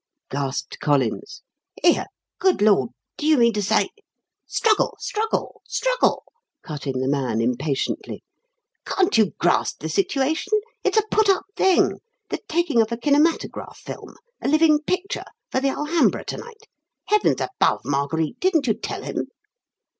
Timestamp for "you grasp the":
9.15-9.89